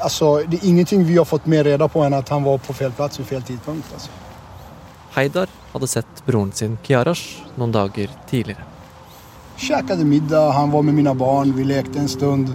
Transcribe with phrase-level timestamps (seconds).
[0.00, 2.72] Alltså, det er ingenting vi har fått mer reda på enn at han var på
[2.76, 3.92] fel plass i fel tidpunkt.
[3.94, 4.10] Altså.
[5.14, 8.64] Heidar hadde sett broren sin Kiarash noen dager tidligere.
[9.60, 12.48] Käkade middag, han var med mine barn, vi lekte en stund.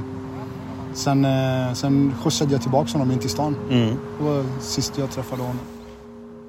[0.93, 3.55] Sen, eh, sen skjutsade jag tillbaka honom in till stan.
[3.69, 3.97] Mm.
[4.17, 5.59] Det var sist jag träffade honom.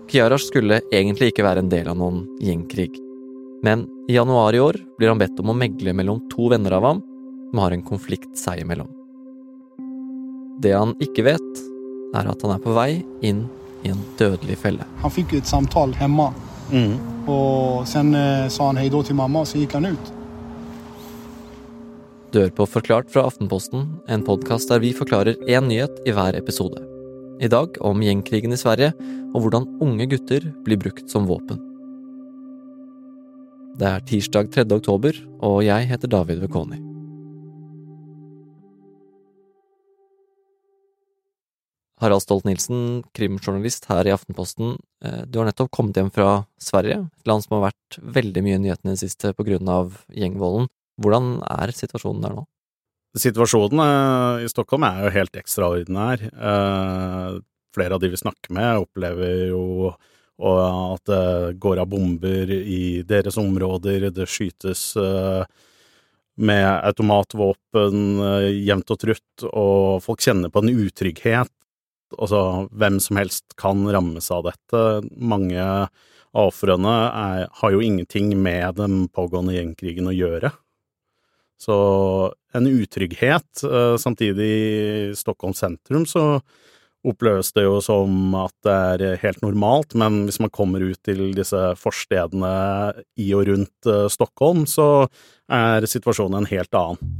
[0.09, 2.95] Kiarash skulle egentlig ikke være en del av noen gjengkrig.
[3.67, 6.85] Men i januar i år blir han bedt om å megle mellom to venner av
[6.87, 7.03] ham
[7.51, 8.89] som har en konflikt seg imellom.
[10.63, 11.63] Det han ikke vet,
[12.17, 13.45] er at han er på vei inn
[13.85, 14.87] i en dødelig felle.
[15.03, 16.33] Han fikk et samtale samtal hemma
[16.67, 16.97] Mm.
[17.31, 20.13] og sen eh, sa han hei da til mamma og så gikk han ut.
[22.33, 26.37] Du hører på Forklart fra Aftenposten, en podkast der vi forklarer én nyhet i hver
[26.37, 26.83] episode.
[27.41, 28.93] I dag om gjengkrigen i Sverige,
[29.33, 31.61] og hvordan unge gutter blir brukt som våpen.
[33.77, 34.67] Det er tirsdag 3.
[34.73, 36.86] oktober, og jeg heter David Vekoni.
[41.97, 44.77] Harald Stolt-Nielsen, krimjournalist her i Aftenposten.
[45.05, 48.59] Eh, Du har nettopp kommet hjem fra Sverige, et land som har vært veldig mye
[48.59, 49.57] i nyhetene i det siste pga.
[50.13, 50.69] gjengvolden.
[51.01, 52.47] Hvordan er situasjonen der nå?
[53.17, 56.21] Situasjonen eh, i Stockholm er jo helt ekstraordinær.
[56.21, 57.41] Eh,
[57.73, 59.95] flere av de vi snakker med, opplever jo
[60.37, 64.95] at det går av bomber i deres områder, det skytes
[66.37, 68.21] med automatvåpen
[68.53, 71.49] jevnt og trutt, og folk kjenner på en utrygghet.
[72.15, 74.83] Altså, hvem som helst kan rammes av dette.
[75.17, 75.59] Mange
[76.37, 76.95] av ofrene
[77.49, 80.53] har jo ingenting med den pågående gjengkrigen å gjøre.
[81.57, 81.77] Så
[82.53, 83.65] en utrygghet.
[83.65, 86.41] Eh, Samtidig i Stockholm sentrum så
[87.07, 91.31] oppleves det jo som at det er helt normalt, men hvis man kommer ut til
[91.37, 92.51] disse forstedene
[93.23, 95.07] i og rundt eh, Stockholm, så
[95.53, 97.17] er situasjonen en helt annen.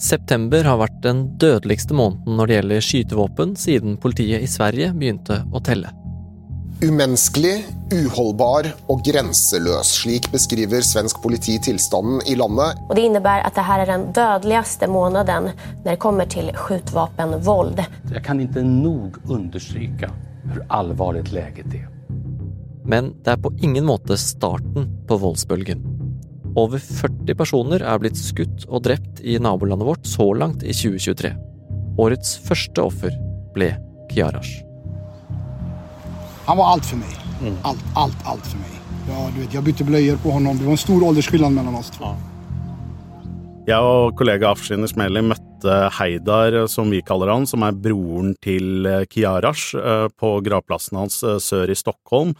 [0.00, 5.44] September har vært den dødeligste måneden når det gjelder skytevåpen siden politiet i Sverige begynte
[5.54, 5.92] å telle.
[6.82, 7.62] Umenneskelig,
[7.94, 9.92] uholdbar og grenseløs.
[10.00, 12.82] Slik beskriver svensk politi tilstanden i landet.
[12.88, 17.84] Og det innebærer at dette er den dødeligste måneden når det kommer til skytevåpenvold.
[18.10, 20.10] Jeg kan ikke nok understreke
[20.44, 21.86] hvor alvorlig leget er.
[22.84, 25.93] Men det er på ingen måte starten på voldsbølgen.
[26.54, 31.32] Over 40 personer er blitt skutt og drept i nabolandet vårt så langt i 2023.
[31.98, 33.16] Årets første offer
[33.56, 33.72] ble
[34.12, 34.60] Kiarash.
[36.46, 37.16] Han var alt for meg.
[37.66, 38.78] Alt, alt, alt for meg.
[39.08, 40.60] Ja, du vet, jeg bytte bløyer på honom.
[40.60, 42.12] Det var en stor åldersskillnad mellom oss två.
[43.64, 48.86] Jeg og kollega Afshin Ismeli møtte Heidar, som vi kaller han, som er broren til
[48.86, 52.34] eh, Kiarash, eh, på gravplassen hans eh, sør i Stockholm.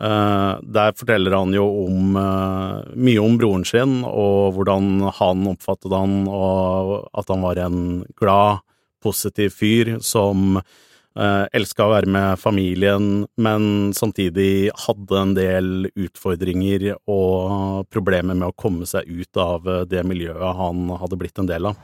[0.00, 5.92] Eh, Der forteller han jo om eh, mye om broren sin, og hvordan han oppfattet
[5.92, 7.82] han, og at han var en
[8.16, 8.62] glad,
[9.02, 16.92] positiv fyr som eh, elska å være med familien, men samtidig hadde en del utfordringer
[17.10, 21.50] og problemer med å komme seg ut av eh, det miljøet han hadde blitt en
[21.50, 21.82] del av.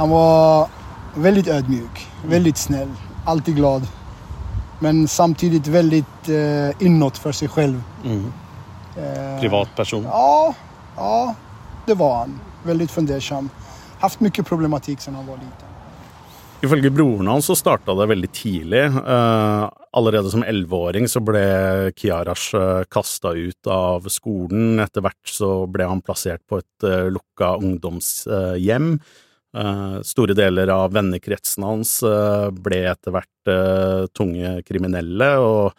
[0.00, 0.72] Han var
[1.20, 2.02] veldig ødmyk,
[2.32, 2.90] veldig snill,
[3.28, 3.86] alltid glad.
[4.78, 7.82] Men samtidigt väldigt eh, inåt för sig själv.
[8.96, 10.04] Eh, Privatperson.
[10.04, 10.54] Ja,
[10.96, 11.34] ja,
[11.86, 12.40] det var han.
[12.62, 13.50] Väldigt fundersam.
[13.98, 15.66] Haft mycket problematik sedan han var liten.
[16.60, 18.84] Ifølge broren hans så starta det veldig tidlig.
[18.84, 21.42] Eh, allerede som elleveåring så ble
[21.96, 24.80] Kiarash uh, kasta ut av skolen.
[24.82, 28.90] Etter hvert så ble han plassert på et uh, lukka ungdomshjem.
[28.96, 29.14] Eh,
[30.04, 35.72] store deler av vennekretsen hans eh, ble etter hvert eh, tunge kriminelle, og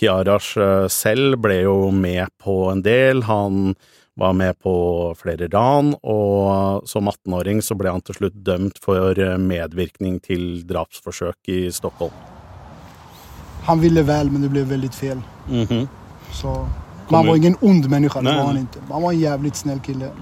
[0.00, 3.24] Kiarash eh, selv ble jo med på en del.
[3.28, 3.74] Han
[4.20, 4.74] var med på
[5.18, 10.62] flere ran, og som 18-åring så ble han til slutt dømt for eh, medvirkning til
[10.68, 12.14] drapsforsøk i Stockholm.
[13.68, 15.20] Han ville vel, men det ble veldig feil.
[15.48, 15.66] fel.
[15.66, 15.86] -hmm.
[16.32, 16.66] Så,
[17.10, 18.80] man var ingen ond menneske, det var han ikke.
[18.80, 20.12] Man Han var en jævlig snill kille.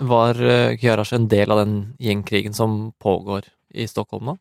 [0.00, 3.44] Var eh, en del av den gjengkrigen som pågår
[3.74, 4.36] i Stockholm nå?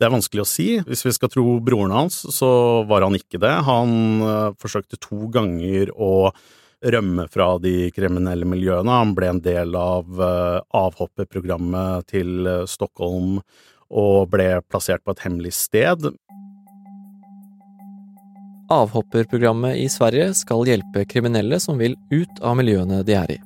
[0.00, 0.68] Det er vanskelig å si.
[0.84, 3.52] Hvis vi skal tro broren hans, så var han ikke det.
[3.64, 6.30] Han eh, forsøkte to ganger å
[6.80, 9.00] rømme fra de kriminelle miljøene.
[9.02, 13.38] Han ble en del av eh, avhopperprogrammet til Stockholm
[13.90, 16.12] og ble plassert på et hemmelig sted.
[18.70, 23.44] Avhopperprogrammet i Sverige skal hjelpe kriminelle som vil ut av miljøene de er i.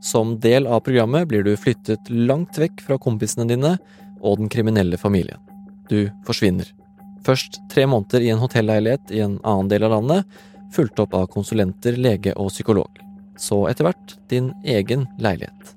[0.00, 3.74] Som del av programmet blir du flyttet langt vekk fra kompisene dine
[4.20, 5.40] og den kriminelle familien.
[5.88, 6.68] Du forsvinner.
[7.26, 10.24] Først tre måneder i en hotelleilighet i en annen del av landet,
[10.72, 13.02] fulgt opp av konsulenter, lege og psykolog.
[13.36, 15.74] Så etter hvert din egen leilighet.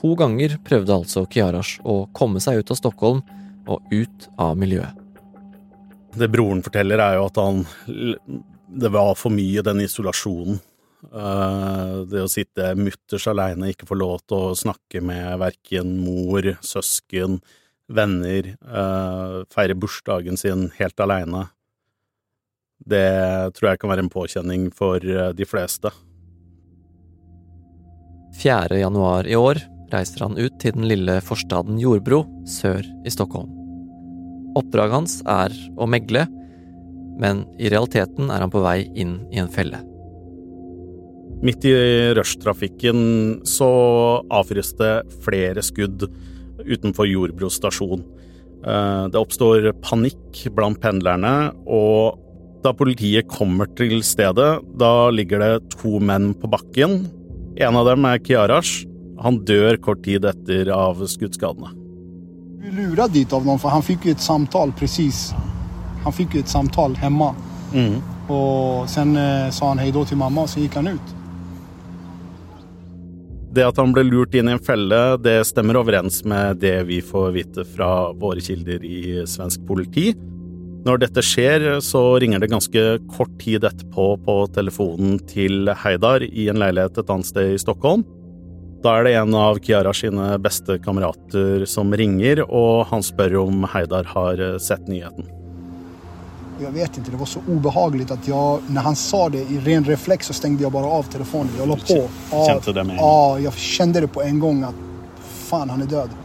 [0.00, 3.20] To ganger prøvde altså Kiarash å komme seg ut av Stockholm
[3.68, 4.96] og ut av miljøet.
[6.16, 7.60] Det broren forteller, er jo at han
[8.70, 10.60] Det var for mye, den isolasjonen.
[11.08, 16.44] Uh, det å sitte mutters aleine, ikke få lov til å snakke med verken mor,
[16.60, 17.38] søsken,
[17.90, 21.46] venner, uh, feire bursdagen sin helt aleine.
[22.80, 25.92] Det tror jeg kan være en påkjenning for uh, de fleste.
[28.40, 28.78] 4.
[28.80, 29.58] januar i år
[29.90, 33.50] reiser han ut til den lille forstaden Jordbro sør i Stockholm.
[34.58, 36.26] Oppdraget hans er å megle,
[37.20, 39.82] men i realiteten er han på vei inn i en felle.
[41.40, 41.74] Midt i
[42.16, 42.98] rushtrafikken
[43.48, 43.70] så
[44.28, 44.94] avfyres det
[45.24, 46.04] flere skudd
[46.60, 48.02] utenfor Jordbro stasjon.
[48.60, 52.20] Eh, det oppstår panikk blant pendlerne, og
[52.60, 57.06] da politiet kommer til stedet, da ligger det to menn på bakken.
[57.56, 58.84] En av dem er Kiarash.
[59.20, 61.72] Han dør kort tid etter av skuddskadene.
[62.60, 65.30] Vi luret dit av noen, for han fikk et samtale presis.
[66.04, 67.32] Han fikk et samtale hjemme.
[67.72, 67.96] Mm.
[68.28, 71.16] Og sen eh, sa han hei da til mamma, og så gikk han ut.
[73.50, 77.00] Det at han ble lurt inn i en felle, det stemmer overens med det vi
[77.02, 80.12] får vite fra våre kilder i svensk politi.
[80.86, 86.46] Når dette skjer, så ringer det ganske kort tid etterpå på telefonen til Heidar i
[86.48, 88.06] en leilighet et annet sted i Stockholm.
[88.80, 93.66] Da er det en av Kiara sine beste kamerater som ringer, og han spør om
[93.68, 95.26] Heidar har eh, sett nyheten.
[96.60, 99.86] Jeg vet ikke, det var så obehagligt at jeg, når han sa det i ren
[99.88, 101.52] refleks, så stengte jeg bare av telefonen.
[101.56, 102.00] Jeg la på.
[102.32, 103.00] Kjente det med?
[103.00, 104.82] Ja, jeg kjente det på en gang at
[105.48, 106.18] faen, han er død.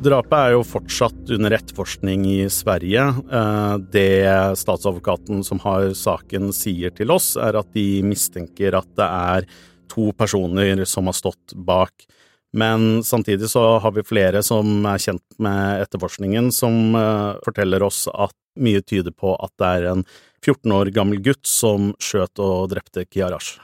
[0.00, 3.02] Drapet er jo fortsatt under etterforskning i Sverige.
[3.40, 9.08] Eh, det statsadvokaten som har saken sier til oss, er at de mistenker at det
[9.08, 9.50] er
[9.92, 12.06] to personer som har stått bak.
[12.52, 18.08] Men samtidig så har vi flere som er kjent med etterforskningen, som uh, forteller oss
[18.10, 20.04] at mye tyder på at det er en
[20.42, 23.60] 14 år gammel gutt som skjøt og drepte Kiarash.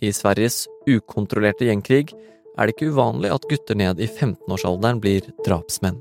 [0.00, 2.12] I Sveriges ukontrollerte gjengkrig
[2.58, 5.98] er det ikke uvanlig at gutter ned i 15-årsalderen blir drapsmenn.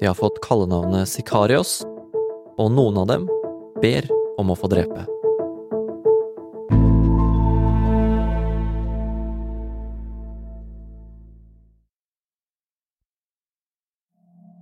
[0.00, 1.80] De har fått kallenavnet Sikarios,
[2.58, 3.28] og noen av dem
[3.82, 4.08] ber
[4.38, 5.06] om å få drepe.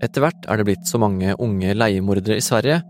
[0.01, 2.81] Etter hvert er det blitt så mange unge leiemordere i Sverige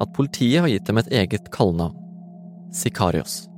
[0.00, 1.96] at politiet har gitt dem et eget kallenavn–
[2.80, 3.48] Sicarios.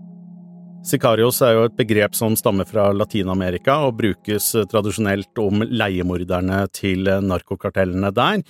[0.82, 7.06] Sicarios er jo et begrep som stammer fra Latin-Amerika og brukes tradisjonelt om leiemorderne til
[7.22, 8.40] narkokartellene der,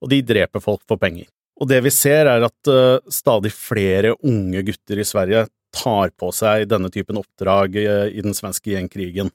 [0.00, 1.26] og de dreper folk for penger.
[1.60, 5.44] Og det vi ser er at uh, stadig flere unge gutter i Sverige
[5.74, 9.32] tar på seg denne typen oppdrag i den svenske gjengkrigen.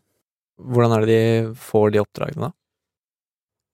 [0.59, 2.58] Hvordan er det de får de oppdragene, da?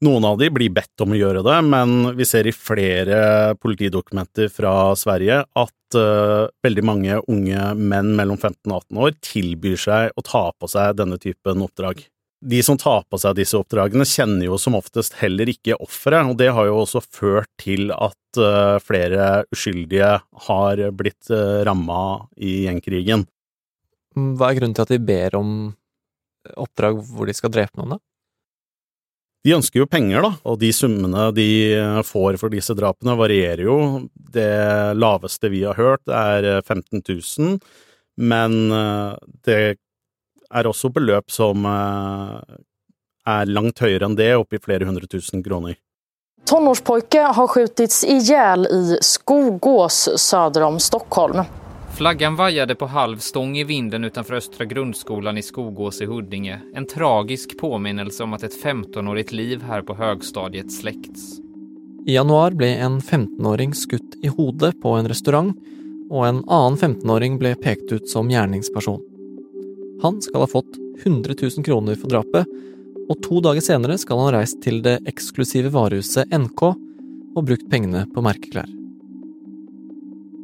[0.05, 4.51] Noen av de blir bedt om å gjøre det, men vi ser i flere politidokumenter
[4.53, 10.13] fra Sverige at uh, veldig mange unge menn mellom 15 og 18 år tilbyr seg
[10.13, 12.03] å ta på seg denne typen oppdrag.
[12.45, 16.37] De som tar på seg disse oppdragene, kjenner jo som oftest heller ikke offeret, og
[16.37, 20.11] det har jo også ført til at uh, flere uskyldige
[20.49, 23.25] har blitt uh, ramma i gjengkrigen.
[24.13, 25.55] Hva er grunnen til at de ber om
[26.61, 28.03] oppdrag hvor de skal drepe noen, da?
[29.45, 31.47] De ønsker jo penger, da, og de summene de
[32.07, 33.75] får for disse drapene varierer jo.
[34.09, 37.59] Det laveste vi har hørt er 15 000,
[38.25, 39.11] men eh,
[39.45, 39.59] det
[40.49, 42.55] er også beløp som eh,
[43.25, 45.77] er langt høyere enn det, oppi flere hundre tusen kroner.
[46.45, 51.41] Tonårspojke har skjutits i hjel i Skogås søder om Stockholm.
[51.95, 56.61] Flaggan vajade på halv stång i vinden utanför Östra grundskolan i Skogås i Huddinge.
[56.73, 61.39] En tragisk påminnelse om att ett 15-årigt liv her på högstadiet släckts.
[62.05, 65.55] I januar ble en 15-åring skutt i hodet på en restaurant,
[66.11, 69.01] og en annen 15-åring ble pekt ut som gjerningsperson.
[70.03, 70.75] Han skal ha fått
[71.05, 72.45] 100 000 kroner for drapet,
[73.09, 77.69] og to dager senere skal han ha reist til det eksklusive varehuset NK og brukt
[77.71, 78.67] pengene på merkeklær.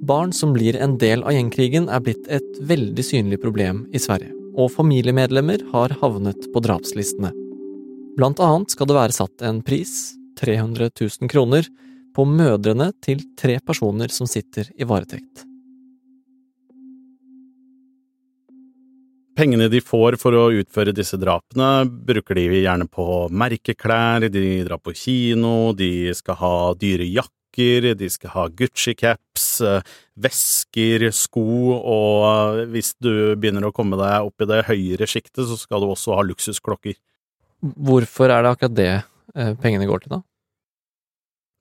[0.02, 4.32] Barn som blir en del av gjengkrigen er blitt et veldig synlig problem i Sverige,
[4.58, 7.30] og familiemedlemmer har havnet på drapslistene.
[8.18, 11.70] Blant annet skal det være satt en pris, 300 000 kroner,
[12.18, 15.46] på mødrene til tre personer som sitter i varetekt.
[19.38, 24.82] Pengene de får for å utføre disse drapene, bruker de gjerne på merkeklær, de drar
[24.82, 29.41] på kino, de skal ha dyre jakker, de skal ha Gucci-caps,
[30.22, 31.46] vesker, sko,
[31.78, 35.90] og hvis du begynner å komme deg opp i det høyere sjiktet, så skal du
[35.92, 36.98] også ha luksusklokker.
[37.62, 40.22] Hvorfor er det akkurat det eh, pengene går til, da?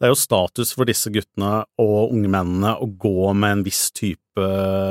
[0.01, 3.91] Det er jo status for disse guttene og unge mennene å gå med en viss
[3.93, 4.47] type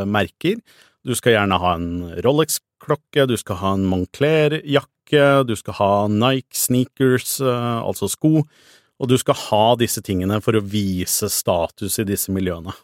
[0.06, 0.60] merker.
[1.02, 1.90] Du skal gjerne ha en
[2.22, 8.44] Rolex-klokke, du skal ha en Moncler-jakke, du skal ha Nike sneakers, eh, altså sko,
[9.00, 12.76] og du skal ha disse tingene for å vise status i disse miljøene.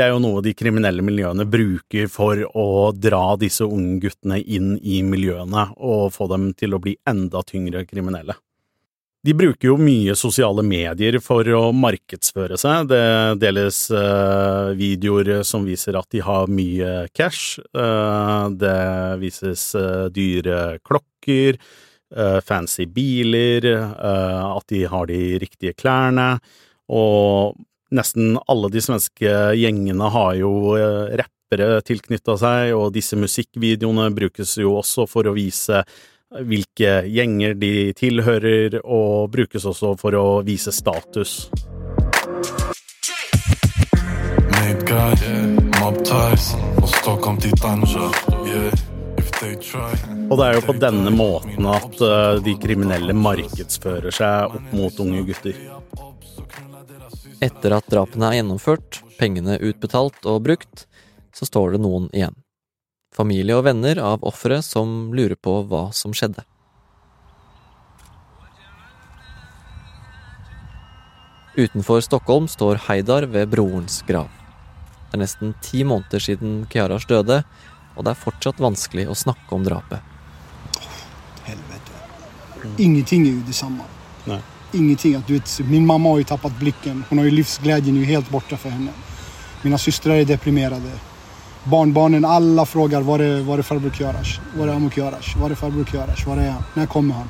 [0.00, 4.78] Det er jo noe de kriminelle miljøene bruker for å dra disse unge guttene inn
[4.80, 8.32] i miljøene og få dem til å bli enda tyngre kriminelle.
[9.20, 12.88] De bruker jo mye sosiale medier for å markedsføre seg.
[12.88, 13.02] Det
[13.44, 17.60] deles uh, videoer som viser at de har mye cash.
[17.76, 18.80] Uh, det
[19.20, 21.60] vises uh, dyre klokker,
[22.42, 26.40] fancy biler, at de har de riktige klærne.
[26.90, 27.54] Og
[27.94, 30.52] nesten alle de svenske gjengene har jo
[31.20, 35.82] rappere tilknytta seg, og disse musikkvideoene brukes jo også for å vise
[36.30, 41.50] hvilke gjenger de tilhører, og brukes også for å vise status.
[50.30, 55.02] Og det er jo på denne måten at eh, de kriminelle markedsfører seg opp mot
[55.02, 55.58] unge gutter.
[57.40, 60.86] Etter at drapene er gjennomført, pengene utbetalt og brukt,
[61.32, 62.36] så står det noen igjen
[63.14, 66.44] familie og venner av offeret som lurer på hva som skjedde.
[71.58, 74.30] Utenfor Stockholm står Heidar ved brorens grav.
[75.10, 77.42] Det er nesten ti måneder siden Kiaras døde,
[77.96, 79.98] og det er fortsatt vanskelig å snakke om drapet.
[81.48, 81.98] Helvete.
[82.78, 83.88] Ingenting er jo det samme.
[84.30, 84.38] Nei.
[84.72, 85.14] Ingenting.
[85.14, 87.04] Att, du vet, min mamma har jo tappet blikken.
[87.08, 88.90] Hun har jo livsgleden helt borte for henne.
[89.62, 90.90] Mina systrar er deprimerade.
[91.64, 94.40] barnbarnen, alla frågar var är, var är farbror Kjarash?
[94.56, 95.36] Var är Amok Kjarash?
[95.36, 96.28] Var är farbror Kjarash?
[96.28, 96.62] Var är han?
[96.74, 97.28] När kommer han?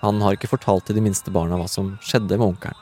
[0.00, 2.78] Han har ikke fortalt til de minste barna hva som skjedde med onkelen.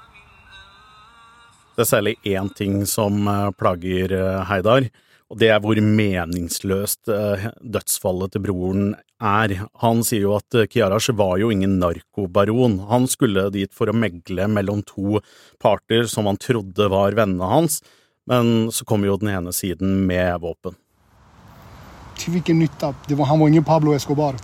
[1.76, 4.88] Det er særlig én ting som eh, plager eh, Heidar,
[5.30, 8.88] og det er hvor meningsløst eh, dødsfallet til broren
[9.22, 9.54] er.
[9.78, 12.80] Han sier jo at Kiarash var jo ingen narkobaron.
[12.90, 15.22] Han skulle dit for å megle mellom to
[15.62, 17.78] parter som han trodde var vennene hans,
[18.26, 20.74] men så kom jo den ene siden med våpen.
[22.18, 22.90] Til hvilken nytte?
[23.06, 24.36] Var, han var ingen Pablo Escobar.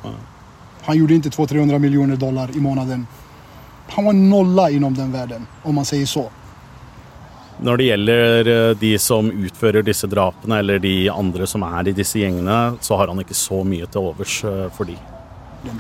[0.87, 3.09] Han gjorde ikke 200-300 millioner dollar i måneden.
[3.91, 6.29] Han var nolla innom den verden, om man sier så.
[7.65, 11.95] Når det gjelder eh, de som utfører disse drapene, eller de andre som er i
[11.97, 14.97] disse gjengene, så har han ikke så mye til overs eh, for de.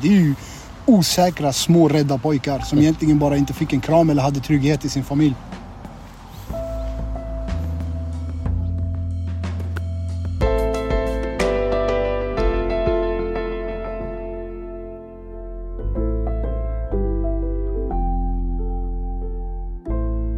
[0.01, 4.25] Det er jo usikre, små, redde pojker som egentlig bare ikke fikk en kram eller
[4.25, 5.37] hadde trygghet i sin familie.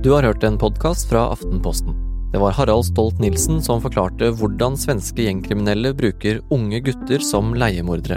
[0.09, 1.93] Du har hørt en podkast fra Aftenposten.
[2.33, 8.17] Det var Harald Stolt-Nielsen som forklarte hvordan svenske gjengkriminelle bruker unge gutter som leiemordere.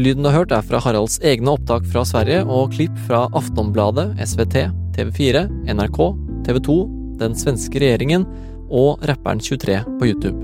[0.00, 4.14] Lyden du har hørt er fra Haralds egne opptak fra Sverige og klipp fra Aftonbladet,
[4.16, 4.64] SVT,
[4.96, 5.44] TV4,
[5.76, 6.00] NRK,
[6.48, 6.80] TV 2,
[7.20, 8.24] den svenske regjeringen
[8.72, 10.40] og rapperen 23 på YouTube.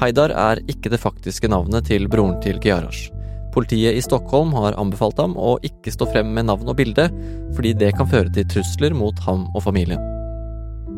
[0.00, 3.12] Heidar er ikke det faktiske navnet til broren til Giarash.
[3.54, 7.08] Politiet i Stockholm har anbefalt ham å ikke stå frem med navn og bilde,
[7.56, 10.02] fordi det kan føre til trusler mot ham og familien.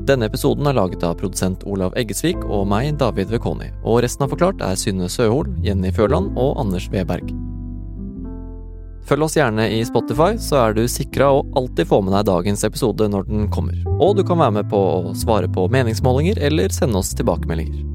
[0.08, 4.32] Denne episoden er laget av produsent Olav Eggesvik og meg, David Vekoni, og resten av
[4.34, 7.30] Forklart er Synne Søhol, Jenny Førland og Anders Weberg.
[9.06, 12.66] Følg oss gjerne i Spotify, så er du sikra å alltid få med deg dagens
[12.66, 13.78] episode når den kommer.
[13.98, 17.91] Og du kan være med på å svare på meningsmålinger eller sende oss tilbakemeldinger.